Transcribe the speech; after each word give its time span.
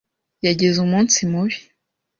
Yagize 0.45 0.77
umunsi 0.85 1.19
mubi. 1.31 1.57